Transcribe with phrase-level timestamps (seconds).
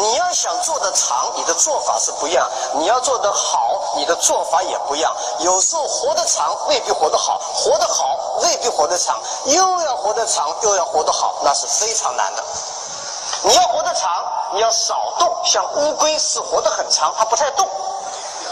[0.00, 5.14] 你要想做得长，你的做法是不一样；你要做得好，你的做法也不一样。
[5.40, 12.42] 有时候活得长未必活得好，活得好未必活得长，又要活得长又要活得好，那是非常难的。
[13.42, 17.68] 你要活得长，你要少动，像乌龟是活得很长，它不太动。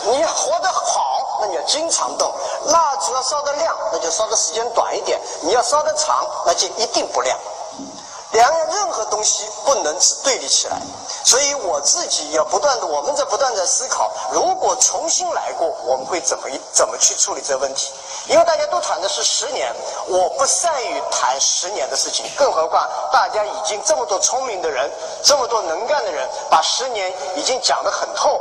[0.05, 2.33] 你要活得好，那你要经常动。
[2.67, 7.39] 蜡烛要烧得亮，那就烧的时间短一点；你要烧得长，那就一定不亮。
[8.33, 10.77] 两样任何东西不能只对立起来，
[11.25, 17.93] 所以我自己要不断的，我们在不断在思考，如果重新来过，我们会怎么怎么去处理这个问题？
[18.29, 19.75] 因为大家都谈的是十年，
[20.09, 24.91] 我不善于谈十年的事情，更何况大家已经这么多聪明的人，
[25.25, 28.39] 这么多能干的人，把十年已经讲得很透。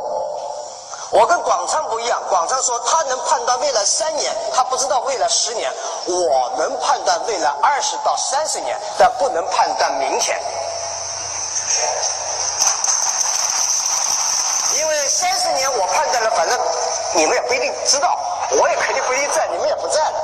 [1.09, 5.71] 我跟广昌不一样，广昌说他能判断未来三年，他不知道未来十年。
[6.05, 10.37] 我能判断未来二十到三十年，但不能判断明天，
[14.77, 16.59] 因为三十年我判断了，反正
[17.15, 18.19] 你们也不一定知道，
[18.51, 20.19] 我也肯定不一定在，你们也不在了。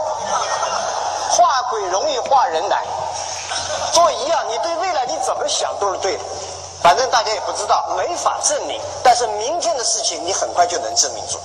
[1.31, 2.83] 画鬼容易画人难，
[3.93, 6.23] 做一样，你对未来你怎么想都是对的。
[6.83, 8.79] 反正大家也不知道，没法证明。
[9.01, 11.39] 但是明天的事情，你很快就能证明住。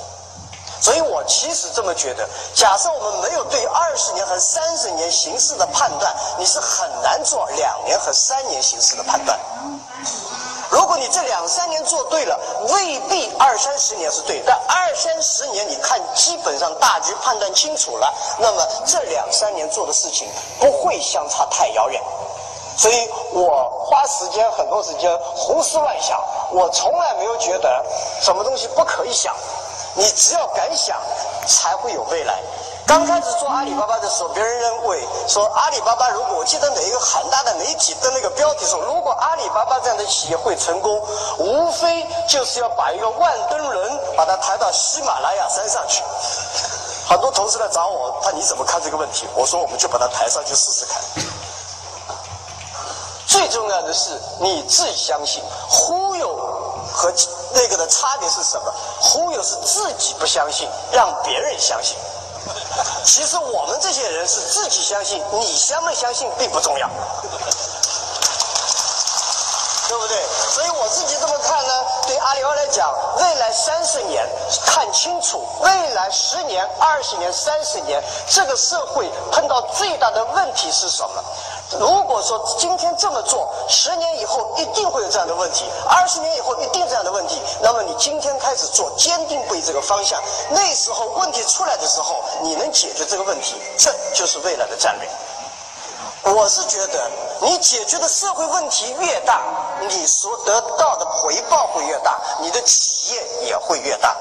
[0.80, 9.38] 所以我其实这么觉得：假设我们没有对二十年和三十年形势的判断，你是很难做两年和三年形势的判断。
[10.70, 20.28] 如果你这两三年做对了，未必二三十年是对；但二三十年你看基本上大局判断清楚了，那么这两三年做的事情
[20.60, 22.00] 不会相差太遥远。
[22.78, 26.18] 所以我花时间很多时间胡思乱想，
[26.52, 27.84] 我从来没有觉得
[28.22, 29.34] 什么东西不可以想。
[29.94, 30.96] 你只要敢想，
[31.44, 32.38] 才会有未来。
[32.86, 41.02] 刚开始做阿里巴巴的时候，别人认为说阿里巴巴，如果我记得哪一个很大的媒体的那个标题说，如果阿里巴巴这样的企业会成功，
[41.38, 46.04] 无非就是要把一个万吨轮把它抬到喜马拉雅山上去。
[47.08, 49.26] 很多同事来找我，他你怎么看这个问题？
[49.34, 51.02] 我说我们就把它抬上去试试看。
[53.38, 54.10] 最重要的是
[54.40, 56.34] 你自己相信，忽悠
[56.92, 57.12] 和
[57.52, 58.74] 那个的差别是什么？
[59.00, 61.96] 忽悠是自己不相信，让别人相信。
[63.04, 66.88] 其实我们这些人是自己相信，你相不相信并不重要，
[69.86, 70.20] 对不对？
[70.50, 74.28] 所以我自己这么看呢，对阿里巴巴来讲，未来三十年
[74.66, 81.22] 看清楚，未来十年、二十年、三十年，这个社会碰到最大的问题是什么？
[81.76, 90.18] 如果说今天这么做，十年以后一定会有这样的问题，二十年以后一定这样的问题，那么你今天开始做，坚定不移这个方向，
[90.50, 95.08] 那时候问题出来的时候，你能解决这个问题，这就是未来的战略。
[96.32, 99.42] 我是觉得，你解决的社会问题越大，
[99.80, 104.16] 你所得到的回报会越大，你的企业也会越大。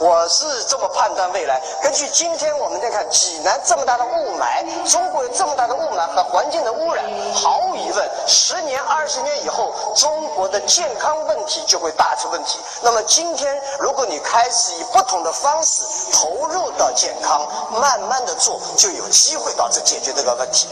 [0.00, 1.60] 我是这么判断未来。
[1.82, 12.58] 根据今天我们再看，济南这么大的雾霾，中国有这么大的雾霾和环境的污染，毫无疑问，十年、二十年以后，中国的健康问题就会大出问题。
[12.80, 20.66] 那么今天，如果你开始以不同的方式投入到健康，慢慢的做，就有机会导致解决这个问题。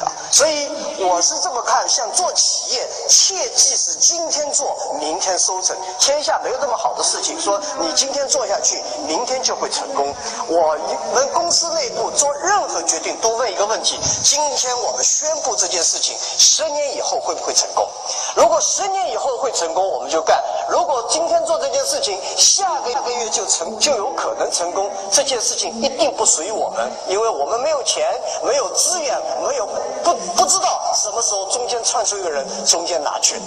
[0.00, 0.68] 啊所以
[1.00, 5.76] 我是这么看，像做企业，切记是今天做，明天收成。
[6.00, 10.12] 天下没有这么好的事情，说你今天做下去，明天就会成功。
[10.48, 10.76] 我
[11.14, 17.88] 们公司内部做任何决定，都问一个问题：今天我们宣布这件事情，十年以后会不会成功？
[18.34, 20.36] 如果十年以后会成功，我们就干；
[20.68, 24.90] 如果今天做这件事情，下个个月就成，就有可能成功。
[25.12, 28.04] 这件事情一定不属于我们，因为我们没有钱，
[28.42, 29.16] 没有资源，
[29.46, 29.66] 没有
[30.02, 30.18] 不。
[30.36, 33.40] 不知道什么时候中间窜出一个人，中间拿去。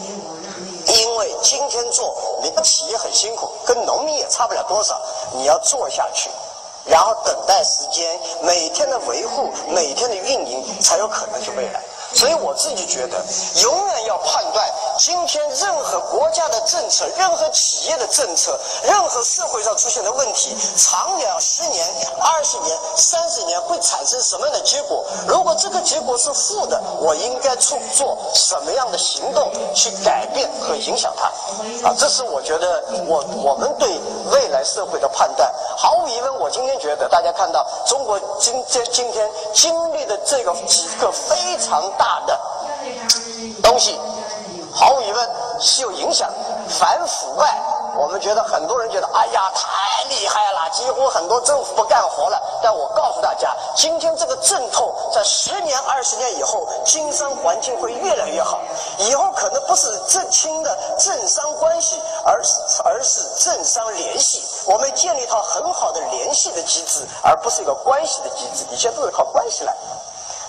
[0.87, 4.99] 因为今天做，你的企业很辛苦，跟农民也差不了多少。
[5.33, 6.29] 你要做下去，
[6.85, 11.81] 然后等待时间，每天的维护，每天的运营，才有可能是未来。
[12.13, 13.17] 所以我自己觉得，
[13.63, 14.65] 永远要判断
[14.99, 21.87] 今天任何国家的政策、任何企业的政策、任何社会上出现的问题，长远十年、
[22.19, 25.03] 二十年、三十年会产生什么样的结果？
[25.27, 31.25] 如果这个结果是负的，我应该出做什么样的行动去改变和影响它？
[31.87, 33.89] 啊，这是我觉得我我们对
[34.31, 35.51] 未来社会的判断。
[35.77, 41.81] 毫无疑问，我今天觉得大家看到中国今今今天经历的这个几个非常。
[42.01, 42.39] 大的
[43.61, 43.99] 东西，
[44.73, 46.27] 毫无疑问是有影响。
[46.67, 47.61] 反腐败，
[47.95, 52.41] 我们觉得很多人觉得，哎呀，太厉害了，几乎很多政府不干活了。
[52.63, 58.61] 但我告诉大家，今天这个阵痛，在十年、二十年以后，经商环境会越来越好。
[58.97, 64.41] 以后可能不是政清的政商关系，而是而是政商联系。
[64.65, 68.65] 我们建立一套很好的联系的机制，而不是一个关系的机制。
[68.71, 69.75] 以前都是靠关系来。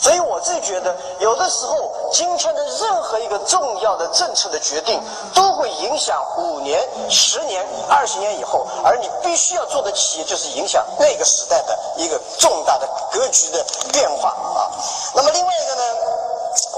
[0.03, 5.01] 所以我自己觉得，有的时候今天的任何一个重要的政策的决定，
[5.33, 14.67] 都会影响五年、十年、二十年以后，而你必须要做的企业，就是影响那个时代的一个重大的格局的变化啊。
[15.15, 15.83] 那么另外一个呢，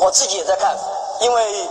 [0.01, 0.77] 我自己也在看，
[1.21, 1.69] 因为。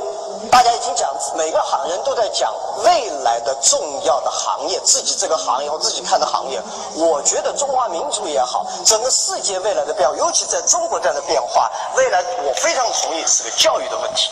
[0.52, 2.54] 大家已经讲，每个行人都在讲
[2.84, 6.62] 未来的重要的行业，自己这个行业或自己看的行业。
[6.96, 14.30] 我觉得中华民族也好，整个世界未来的变化，尤其在中国这样的变化，未来我非常同意是个教育的问题。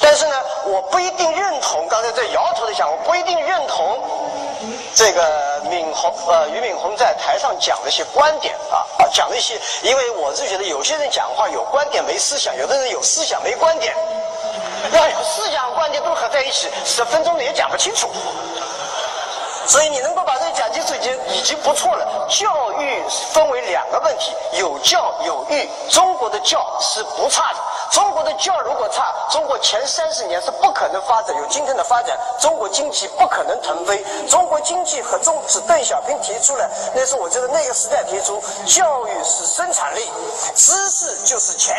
[0.00, 0.36] 但是呢，
[0.66, 3.98] 我不一定认同刚才在摇头的讲，我不一定认同
[4.94, 13.96] 这个敏红呃俞敏洪在台上讲的一些观点啊啊讲的一些，因为我是觉得有些人讲话有观点没思想，有的人有思想没观点。
[14.92, 18.08] 要有思想观点都合在一起，十分钟也讲不清楚。
[19.66, 22.26] 所以你能够把这讲清楚，已经已经不错了。
[22.26, 23.02] 教育
[23.34, 25.68] 分为两个问题，有教有育。
[25.90, 27.58] 中国的教是不差的，
[27.90, 34.02] 中国的教如果差，中国前三十年是不可能发展有今天的发展，中国经济不可能腾飞。
[34.26, 40.10] 中国经济和中是邓小平提出来，那是我觉得那个时代提出，教育是生产力，
[40.54, 41.76] 知识就是钱。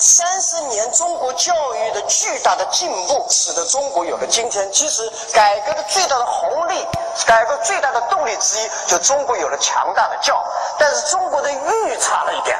[0.00, 4.66] 三十年中国教育的巨大的进步，使得中国有了今天。
[4.72, 5.02] 其实
[5.34, 6.86] 改革的最大的红利，
[7.26, 10.42] 改革最大的动力之一，就中国有了强大的教。
[10.78, 12.58] 但是中国的育差了一点，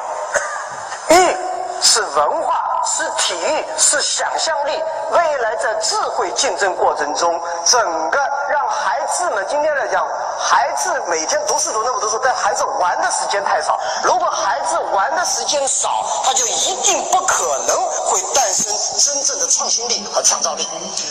[1.09, 1.35] 育
[1.81, 4.79] 是文化，是体育，是想象力。
[5.09, 8.19] 未来在智慧竞争过程中，整个
[8.51, 10.05] 让孩子们今天来讲。
[10.43, 13.79] 孩子每天读书读那么多书，但孩子玩的时间太少。
[14.03, 20.67] 如果孩子玩的时间少，他就一定不可能会诞生真正的创新力和创造力。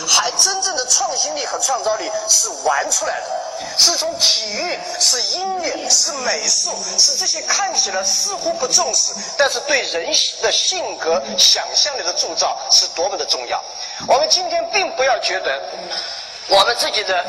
[0.08, 3.26] 还真正的创新力和创造力是玩出来的，
[3.78, 10.06] 是从体育、是音乐、是美术、是这些看起来似乎不重视，但是对人
[10.42, 13.62] 的性格、想象力的铸造是多么的重要。
[14.08, 15.62] 我们今天并不要觉得。
[16.48, 17.24] 我们自己的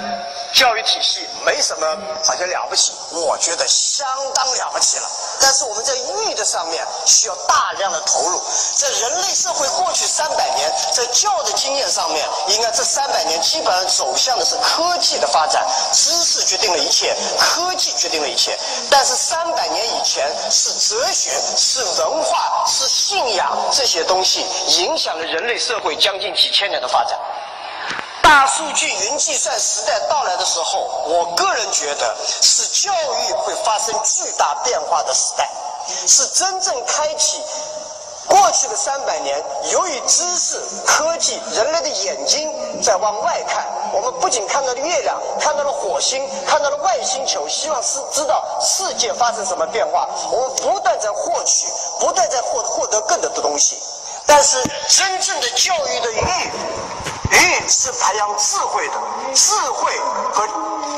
[0.54, 1.86] 教育体系没什么
[2.26, 5.08] 好像了不起，我觉得相当了不起了。
[5.40, 8.42] 但是我们在育的上面需要大量的投入，
[8.78, 18.58] 在人类社会过去三百年在教的经验上面，应该这三百年基本上走向的是科技的发展，知识决定了一切，科技决定了一切。
[18.90, 24.46] 但是三百年以前是哲学、是文化、是信仰这些东西
[24.80, 27.20] 影响了人类社会将近几千年的发展。
[28.32, 35.50] 大数据、云计算时代到来的时候，我个人觉得是教育会发生巨大变化的时代，
[36.08, 37.44] 是真正开启
[38.30, 39.44] 过去的三百年。
[39.74, 50.08] 由于知识、科技，人类的眼睛在往外看，我们不仅看到了月亮，看到了火星，看到了外星球，希望是知道世界发生什么变化。
[50.32, 51.68] 我们不断在获取，
[52.00, 53.78] 不断在获获得更多的东西，
[54.26, 56.52] 但是真正的教育的欲。
[57.32, 58.94] 育是培养智慧的，
[59.34, 60.00] 智慧
[60.34, 60.48] 和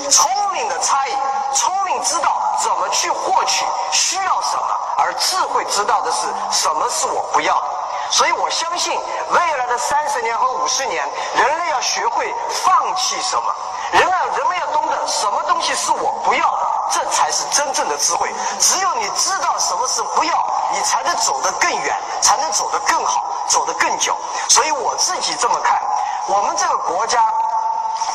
[0.09, 1.11] 聪明的差异。
[1.53, 7.67] 聪明知道怎么去获取，需要什么，而智慧知道的是什么是我不要的。
[8.09, 8.99] 所以我相信，
[9.29, 12.33] 未来的三十年和五十年，人类要学会
[12.63, 13.55] 放弃什么，
[13.91, 18.31] 人啊，人们要懂得什么东西是我不要的，这才是真正的智慧。
[18.59, 24.15] 只有你知道什么是不要，你才能走得更远，才能走得更好，走得更久。
[24.49, 25.79] 所以我自己这么看。
[26.27, 27.21] 我们这个国家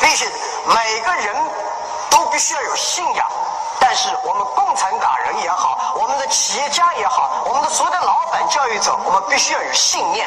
[0.01, 0.25] 必须
[0.67, 1.37] 每个人
[2.11, 3.27] 都必须要有信仰，
[3.79, 10.27] 但是我们共产党人也好，我们的企业家也好，我们的所有的老板教育者，我们必须要有信念。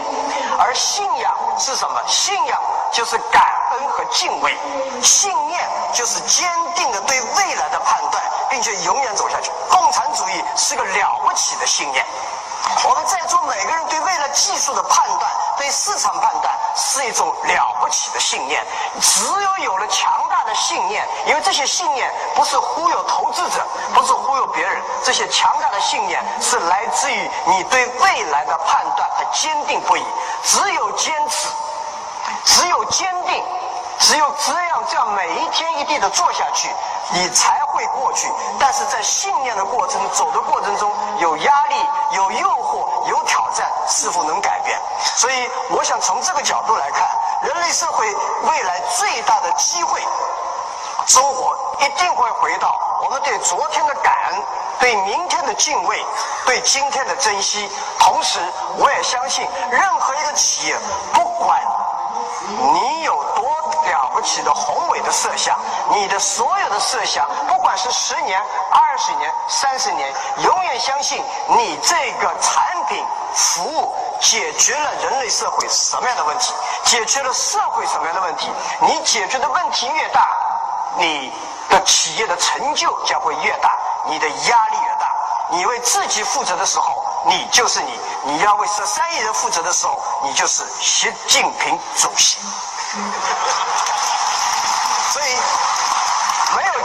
[0.60, 2.00] 而信仰是什么？
[2.08, 2.62] 信仰
[2.92, 4.56] 就是感恩和敬畏，
[5.02, 9.52] 信念就是坚定的对未来的判断，并且永远走下去。
[9.72, 12.06] 共产主义是个了不起的信念。
[12.88, 15.32] 我们在座每个人对未来技术的判断。
[15.62, 18.66] 对市场判断是一种了不起的信念，
[19.00, 23.64] 只有有了强大的信念，因为这些信念不是忽悠投资者，
[23.94, 30.04] 不是忽悠别人，这些强大的信念是来自于你对未来的判断和坚定不移。
[30.44, 31.48] 只有坚持，
[32.44, 33.44] 只有坚定，
[34.00, 36.70] 只有这样这样每一天一地的做下去，
[37.14, 38.28] 你才会过去。
[38.60, 41.51] 但是在信念的过程走的过程中，有压
[42.12, 44.80] 有诱惑，有挑战，是否能改变？
[45.16, 47.08] 所以，我想从这个角度来看，
[47.44, 48.06] 人类社会
[48.44, 50.02] 未来最大的机会，
[51.08, 54.44] 收获一定会回到我们对昨天的感恩，
[54.80, 56.04] 对明天的敬畏，
[56.46, 57.70] 对今天的珍惜。
[58.00, 58.40] 同时，
[58.78, 60.78] 我也相信，任何一个企业，
[61.14, 61.60] 不管
[62.74, 63.51] 你有多
[64.24, 65.60] 起的宏伟的设想，
[65.92, 70.14] 你的所有的设想，不管是十年、二十年、三十年，
[70.44, 78.52] 永远相信你这个产品、服务解决了人类社会什么样的问题，解决了社会什么样的问题。
[78.82, 80.28] 你解决的问题越大，
[80.98, 81.34] 你
[81.70, 85.12] 的企业的成就将会越大，你的压力越大。
[85.54, 87.92] 你为自己负责的时候，你就是你；
[88.24, 92.38] 你要为十三亿人负责的时候，你就是习近平主席。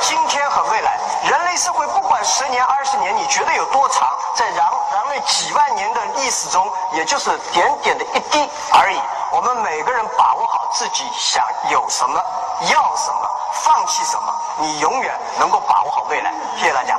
[0.07, 4.09] 今天和未来，人类社会不管十年、二十年，你觉得有多长？
[4.37, 9.01] 在人人类几万年的历史中，也就是点点的一滴而已。
[9.33, 12.23] 我们每个人把握好自己想有什么、
[12.71, 13.29] 要什么、
[13.65, 16.33] 放弃什么，你永远能够把握好未来。
[16.57, 16.97] 谢谢大家。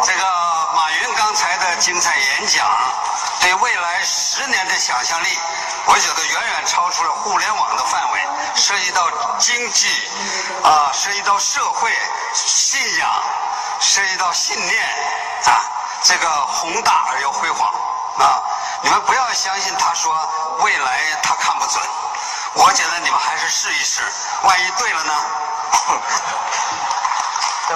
[0.00, 0.24] 这个
[0.76, 2.64] 马云刚才的精彩演讲，
[3.40, 5.26] 对未来十年的想象力，
[5.90, 8.20] 我觉得远远超出了互联网的范围，
[8.54, 9.88] 涉及到经济，
[10.62, 11.90] 啊，涉及到社会
[12.34, 13.10] 信仰，
[13.80, 14.84] 涉及到信念，
[15.46, 15.64] 啊，
[16.04, 17.72] 这个宏大而又辉煌，
[18.18, 18.42] 啊，
[18.82, 20.14] 你们不要相信他说
[20.60, 21.82] 未来他看不准，
[22.52, 24.02] 我觉得你们还是试一试，
[24.42, 25.14] 万一对了呢？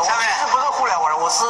[0.00, 1.44] 下面是不是互联网人，我是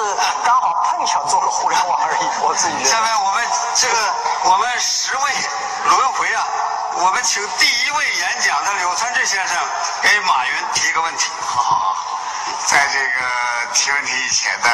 [0.44, 2.18] 刚好碰巧做了互联网而已。
[2.42, 2.84] 我自己。
[2.84, 3.94] 下面我们这个
[4.50, 5.22] 我们十位
[5.87, 6.42] 轮回啊，
[6.96, 9.56] 我们请第一位演讲的柳传志先生
[10.02, 11.30] 给马云提一个问题。
[11.46, 12.18] 好好好，
[12.66, 14.68] 在这个提问题以前呢，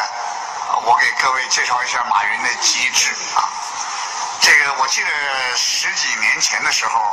[0.84, 3.44] 我给各位介绍一下马云的机智啊。
[4.40, 5.10] 这个我记得
[5.56, 7.12] 十几年前的时候，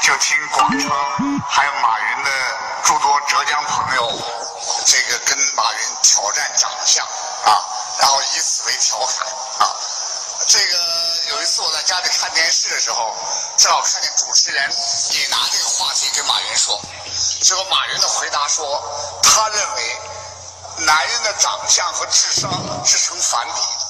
[0.00, 0.90] 就听广昌
[1.48, 2.30] 还有马云的
[2.82, 3.20] 诸多。
[4.84, 7.04] 这个跟马云挑战长相
[7.44, 7.64] 啊，
[7.98, 9.26] 然后以此为调侃
[9.58, 9.74] 啊。
[10.46, 10.78] 这个
[11.30, 13.14] 有一次我在家里看电视的时候，
[13.56, 14.62] 正好看见主持人
[15.10, 16.80] 也拿这个话题跟马云说，
[17.40, 18.82] 结果马云的回答说，
[19.22, 20.00] 他认为
[20.78, 22.50] 男人的长相和智商
[22.84, 23.86] 是成反比的。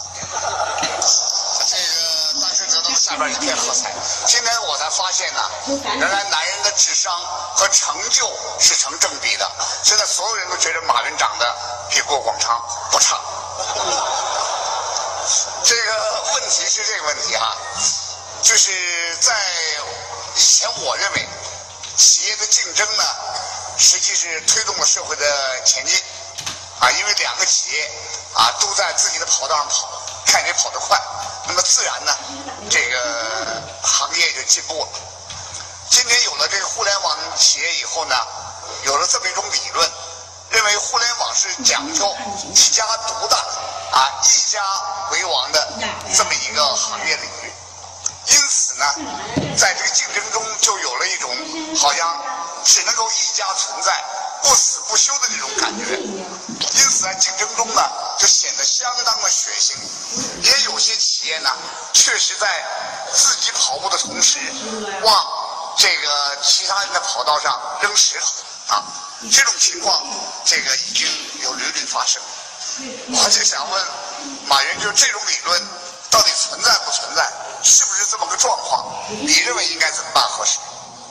[3.12, 3.92] 下边一片喝彩。
[4.26, 5.40] 今天我才发现呢，
[5.84, 7.12] 原来男人的智商
[7.54, 8.26] 和成就
[8.58, 9.46] 是成正比的。
[9.84, 11.56] 现在所有人都觉得马云长得
[11.90, 12.58] 比郭广昌
[12.90, 13.20] 不差。
[15.62, 17.54] 这个问题是这个问题啊，
[18.42, 19.34] 就是在
[20.34, 21.28] 以前我认为，
[21.94, 23.04] 企业的竞争呢，
[23.76, 26.02] 实际是推动了社会的前进
[26.80, 27.90] 啊，因为两个企业
[28.32, 29.86] 啊都在自己的跑道上跑，
[30.24, 30.98] 看谁跑得快，
[31.52, 32.16] 那么自然呢，
[32.70, 34.88] 这个行业就进步了。
[35.90, 38.16] 今天有了这个互联网企业以后呢。
[38.84, 39.90] 有了这么一种理论，
[40.50, 42.16] 认为互联网是讲究
[42.54, 43.36] 一家独大
[43.92, 44.60] 啊，一家
[45.10, 45.68] 为王的
[46.16, 47.52] 这么一个行业领域。
[48.26, 48.86] 因此呢，
[49.58, 51.30] 在这个竞争中就有了一种
[51.76, 52.24] 好像
[52.64, 54.02] 只能够一家存在、
[54.42, 55.96] 不死不休的这种感觉。
[55.96, 57.80] 因此在竞争中呢，
[58.18, 59.72] 就显得相当的血腥。
[60.42, 61.48] 也有些企业呢，
[61.94, 62.46] 确实在
[63.10, 64.38] 自己跑步的同时，
[65.00, 65.26] 往
[65.78, 68.26] 这个其他人的跑道上扔石头。
[68.74, 68.84] 啊，
[69.32, 70.04] 这种情况，
[70.44, 71.08] 这个已经
[71.42, 72.20] 有屡屡发生。
[73.14, 73.84] 我就想问
[74.44, 75.62] 马云，就这种理论
[76.10, 77.26] 到底存在不存在？
[77.62, 78.92] 是不是这么个状况？
[79.08, 80.58] 你认为应该怎么办合适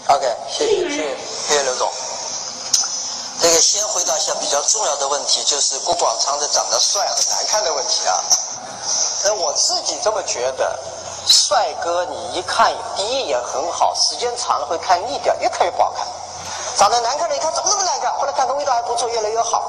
[0.07, 1.91] ？OK，谢谢，谢谢，谢谢刘总。
[3.61, 8.19] 先回答一下比较重要的问题，就是郭广昌的长得帅和难看的问题啊。
[9.23, 10.79] 那我自己这么觉得，
[11.27, 16.07] 帅哥你一看第一眼很好，时间长了会看腻掉，越看越不好看。
[16.75, 18.11] 长得难看的，一看怎么那么难看？
[18.17, 19.63] 后来看他味道还不错，越来越好。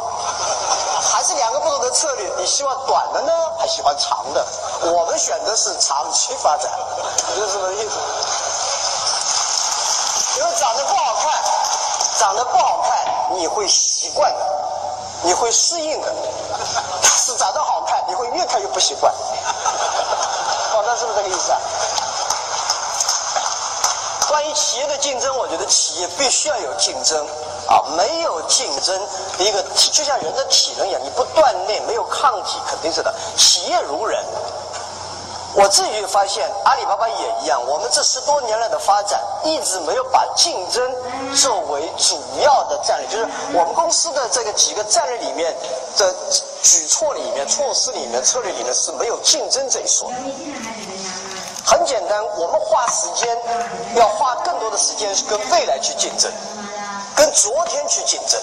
[1.12, 4.46] 还是两个不同的策略，你希望短的呢，还喜欢长的？
[4.90, 6.70] 我们选的是长期发展，
[7.34, 7.90] 你是什么意思？
[10.38, 11.42] 因为长得不好看，
[12.18, 12.81] 长得不好，
[13.36, 14.38] 你会习惯的，
[15.22, 16.12] 你会适应的。
[17.02, 19.12] 是长得好看，你会越看越不习惯。
[20.74, 21.58] 哦，那是不是这个意思啊？
[24.28, 27.26] 关于企业的竞争，我觉得企业必须要有竞争
[27.68, 28.98] 啊，没有竞争，
[29.38, 29.62] 一个
[29.92, 33.14] 就像人的体能一样，你不锻炼，没有抗体，肯定是的。
[33.36, 34.24] 企业如人，
[35.54, 37.60] 我自己发现，阿里巴巴也一样。
[37.66, 40.82] 我们这十多年来的发展，一直没有把竞争
[41.34, 45.54] 作为主要的战略，就是我们公司的这个几个战略里面
[45.98, 46.14] 的
[46.62, 50.16] 举措里面、措施里面、策略里面是没有竞争这一说的。
[51.64, 53.36] 很简单，我们花时间
[53.94, 56.32] 要花更多的时间跟未来去竞争，
[57.14, 58.40] 跟昨天去竞争。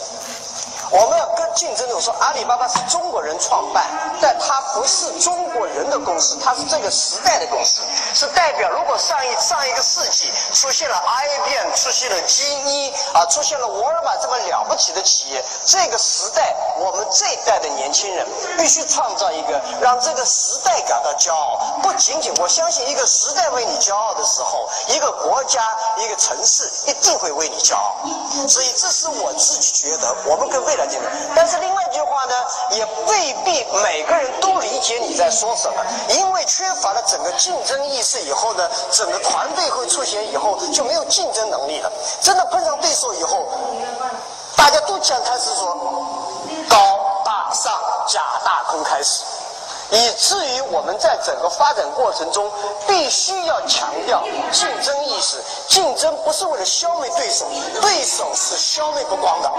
[0.91, 3.85] 我们要跟竞争者说，阿里巴巴是中国人创办，
[4.19, 7.81] 但它不是中国人的公司，它是这个时代的公司，
[8.15, 8.67] 是代表。
[8.69, 18.25] 如果上一上一个世纪出现了 IBM，出现了 GE 啊，出现了沃尔玛这么了不起的企业，这个时代我们这一代的年轻人
[18.57, 21.79] 必须创造一个让这个时代感到骄傲。
[21.83, 25.61] 不仅仅，我相信一个时代为你骄傲的时候，一个国家、
[25.97, 27.95] 一个城市一定会为你骄傲。
[28.47, 30.78] 所以，这是我自己觉得，我们跟未来。
[31.35, 32.35] 但是另外一句话呢，
[32.71, 35.83] 也未必每个人都理解你在说什么，
[36.17, 41.91] 因为缺乏了整个竞争意识以后呢，整个团队会出现以后就没有竞争能力了。
[42.21, 43.47] 真的碰上对手以后，
[44.55, 45.75] 大家都讲开始说
[46.69, 47.73] 高大上、
[48.07, 49.23] 假大空开始。
[49.91, 52.51] 以至于我们在整个发展过程中，
[52.87, 55.37] 必须要强调竞争意识。
[55.67, 57.45] 竞争不是为了消灭对手，
[57.81, 59.51] 对手是消灭不光的。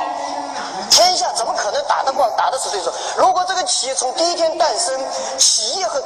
[0.91, 2.93] 天下怎么可能打得过、打得死对手？
[3.17, 4.99] 如果这个企业从第一天诞生，
[5.39, 6.03] 企业和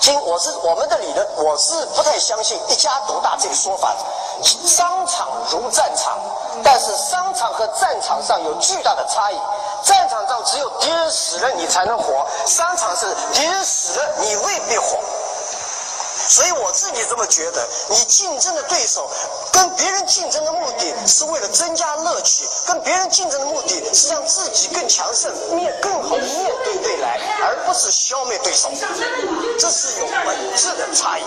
[0.00, 3.94] 经我是我们的理论，我是不太相信一家独大这个说法。
[4.42, 6.18] 商场如战场，
[6.62, 9.38] 但是商场和战场上有巨大的差异。
[9.84, 14.98] 战场上只有敌人死了你才能活，商场是敌人死了你未必活。
[16.28, 19.10] 所以我自己这么觉得，你竞争的对手
[19.52, 28.70] 跟别人竞争的目的是为了增加乐趣，跟别人竞争的目的是让自己更强盛，面更好的面对未来，而不是消灭对手。
[29.58, 31.22] 这是有本质的差异。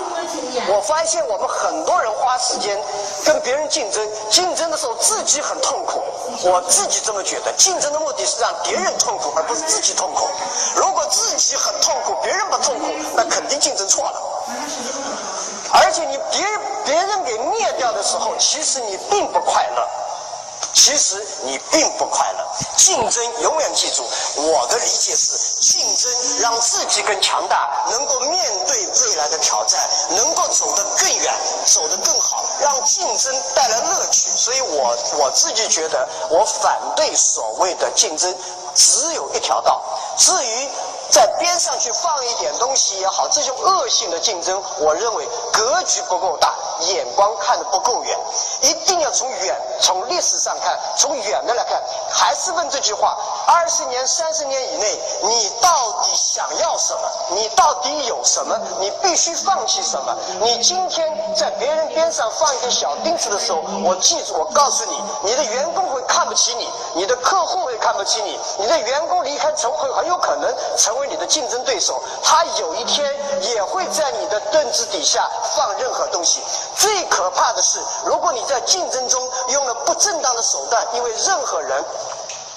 [0.70, 2.82] 我发现我们很多人花时间
[3.26, 6.02] 跟别人竞争，竞争的时候自己很痛苦。
[6.44, 10.28] 我自己这么觉得，竞争的目的是让别人痛苦，而不是自己痛苦。
[10.76, 12.86] 如果自己很痛苦，别人不痛苦，
[13.16, 14.37] 那肯定竞争错了。
[15.72, 16.46] 而且你别
[16.86, 19.88] 别人给灭掉的时候，其实你并不快乐，
[20.74, 22.48] 其实你并不快乐。
[22.78, 24.04] 竞争永远记住，
[24.38, 29.80] 我的理解是：竞争让自己更强大，能够面对未来的挑战，
[30.12, 31.34] 能够走得更远，
[31.66, 34.30] 走得更好，让竞争带来乐趣。
[34.36, 38.34] 所以我我自己觉得，我反对所谓的竞争
[38.74, 39.82] 只有一条道。
[40.18, 40.70] 至于。
[41.10, 48.18] 在边上去放一点东西也好，这种恶性的竞争，我认为格局不够大，眼光看得不够远，
[48.62, 51.82] 一定要从远，从历史上看，从远的来看。
[52.12, 53.18] 还是问这句话：
[53.48, 57.02] 二十年、三十年以内，你到底想要什么？
[57.32, 58.58] 你到底有什么？
[58.80, 60.16] 你必须放弃什么？
[60.42, 70.98] 你今天在别人边上放一个小钉子的时候，我记住，我告诉你，你的员工会看不起你，你的客户会看不起你，你的员工离开成会很有可能成。
[70.98, 76.42] 为你的竞争对手，他有一天也会在你的凳子底下放任何东西。
[76.76, 81.86] 最可怕的是，如果你在竞争中用了不正当的手段，因为任何人、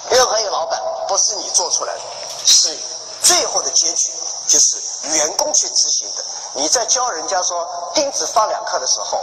[0.09, 1.99] 任何一个老板不是你做出来的，
[2.43, 2.75] 是
[3.21, 4.11] 最后的结局
[4.47, 4.77] 就是
[5.17, 6.25] 员工去执行的。
[6.53, 9.21] 你在教人家说钉子放两颗的时候，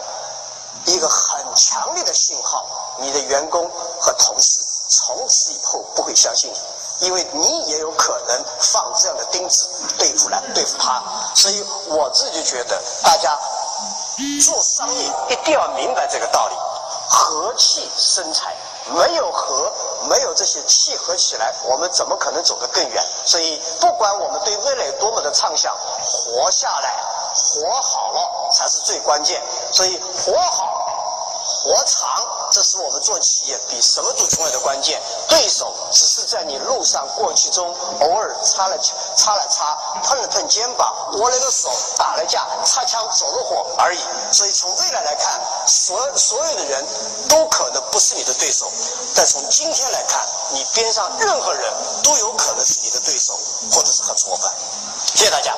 [0.84, 1.27] 一个很
[1.59, 2.64] 强烈的信号，
[2.99, 3.68] 你的员工
[4.01, 6.59] 和同事从此以后不会相信你。
[7.07, 11.01] 因为你也有可能放这样的钉子对付来对付他，
[11.37, 13.38] 所以我自己觉得大家
[14.44, 16.57] 做商业一定要明白这个道理，
[17.09, 18.53] 和气生财，
[18.88, 19.73] 没有和，
[20.09, 23.07] 没有这些契合起来，我们怎么可能走得更远？
[23.25, 26.97] 所以不管我们对未来多么的畅想，活下来，
[27.33, 29.40] 活好了才是最关键。
[29.71, 30.67] 所以活好。
[31.61, 32.07] 活长，
[32.53, 35.03] 这是我们做企业比什么都重要的关键。
[35.29, 38.79] 对手只是在你路上过去中偶尔擦了
[39.16, 43.99] 擦了擦，碰了碰肩膀，握了个手，打了架，擦枪走了火而已。
[44.33, 46.87] 所以从未来来看，所所有的人
[47.29, 48.71] 都可能不是你的对手。
[49.16, 53.37] 但从今天来看，你边上任何人都有可能是你的对手，
[53.73, 54.55] 或者是合作伙伴。
[55.16, 55.57] 谢谢大家。